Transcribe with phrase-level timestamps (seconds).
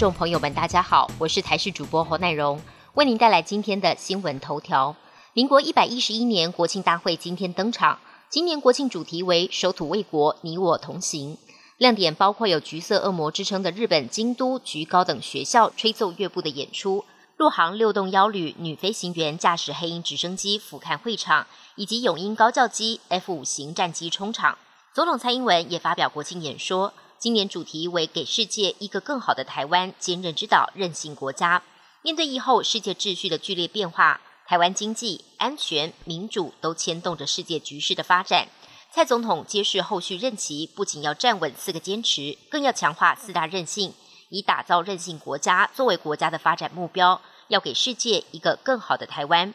[0.00, 2.58] 众朋友们，大家好，我是台视主播侯乃荣，
[2.94, 4.96] 为您带来今天的新闻头条。
[5.34, 7.98] 民国一百一十一年国庆大会今天登场，
[8.30, 11.36] 今年国庆主题为“守土卫国，你我同行”。
[11.76, 17.04] 亮点包括有“橘色恶魔”之称的日本京都橘高等学校吹奏乐部的演出，
[17.36, 24.56] 陆航六栋幺旅女飞行员驾驶黑鹰直升机俯瞰会场，以及永鹰高教机 F 五型战机冲场。
[24.94, 31.62] 总统蔡英文也发表国庆演说，今年主题为“给世界一个更好的台湾，坚韧之岛，韧性国家”。
[32.00, 38.48] 面对以后世界秩序的剧烈变化，台湾经济、安全、民主都牵动着世界局势的发展。
[38.90, 43.92] 蔡总统揭示后续任期不仅要站稳四个坚持，更要强化四大韧性，
[44.30, 49.52] 以打造韧性国家作为国家的发展目标，要给世界一个更好的台湾。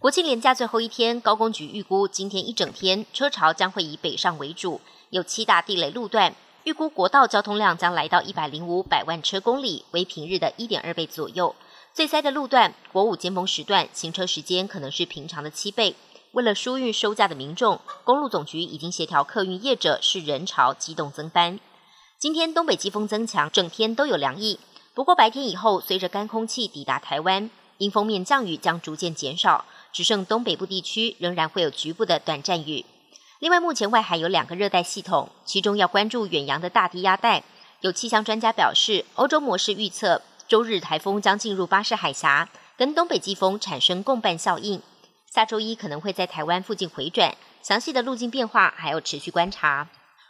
[0.00, 6.34] 国庆连假最后一天，高工局预估今天一整天车潮将会以北上为主，有七大地雷路段，
[6.68, 11.54] 预估国道交通量将来到一百零五百万车公里，为平日的一点二倍左右。
[11.94, 15.96] 最塞的路段，国五尖峰时段，行车时间可能是平常的七倍。
[16.32, 21.58] 为了疏运收假的民众，公路总局已经协调客运业者，使人潮机动增班。
[22.18, 24.60] 今天东北季风增强，整天都有凉意。
[24.92, 32.84] 不过白天以后，随着干空气抵达台湾，因风面降雨将逐渐减少，只剩东北部地区仍然会有局部的短暂雨。
[33.40, 37.44] 另外，目前外海有两个热带系统，其中要关注远洋的大低压带。
[37.82, 40.22] 有气象专家表示，欧洲模式预测。
[40.48, 44.82] 周日台风将进入巴士海峡，跟东北季风产生共伴效应。
[45.30, 49.86] 下周一可能会在台湾附近回转，详细的路径变化还要持续观察。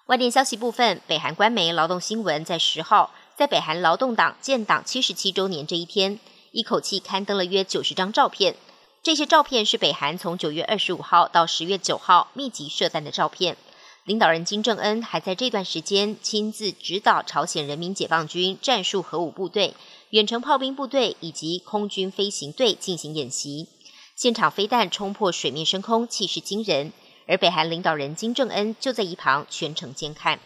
[0.07, 6.19] 外电消息部分，北韩官媒劳动新闻在十号，在北韩劳动党建党七十七周年这一天，
[6.51, 8.57] 一口气刊登了约九十张照片。
[9.09, 13.57] 这些照片是北韩从九月二十五号到十月九号密集射弹的照片。
[14.05, 19.73] 领导人金正恩还在这段时间亲自指导朝鲜人民解放军战术核武部队。
[20.11, 23.69] 远程炮兵部队以及空军飞行队进行演习，
[24.15, 26.93] 现场飞弹冲破水面升空，气势惊人。
[27.27, 30.39] 而北韩领导人金正恩就在一旁全程监看。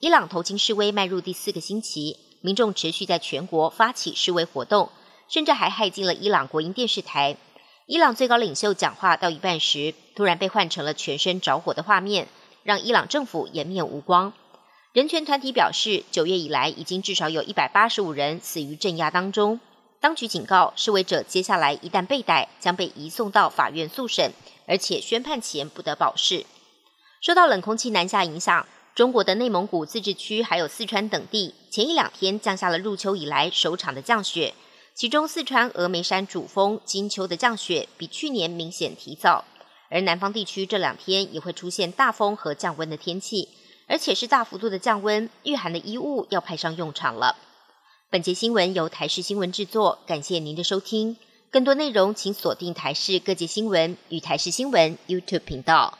[0.00, 4.88] 伊朗头巾示威迈入第四个星期，民众持续在全国发起示威活动，
[5.28, 7.36] 甚至还害进了伊朗国营电视台。
[7.88, 12.26] 伊朗最高领袖讲话到一半时，突然被换成了全身着火的画面，
[12.64, 14.32] 让伊朗政府颜面无光。
[14.92, 19.60] 人权团体表示，九月以来已经至少有一百八十五人死于镇压当中。
[20.00, 24.32] 当局警告示威者，接下来一旦被逮，将被移送到法院速审，
[24.66, 26.44] 而且宣判前不得保释。
[27.20, 28.66] 受到冷空气南下影响，
[28.96, 34.54] 中国的内蒙古自治区还有四川等地，前一两天降下了入秋以来首场的降雪。
[34.96, 39.44] 其中，四川峨眉山主峰金秋的降雪比去年明显提早，
[39.90, 43.50] 而南方地区这两天也会出现大风和降温的天气。
[43.88, 47.36] 而且是大幅度的降温，御寒的衣物要派上用场了。
[48.08, 51.18] 本节新闻由台视新闻制作，感谢您的收听。
[51.50, 55.98] 更多内容请锁定台视各界新闻与台视新闻 YouTube 频道。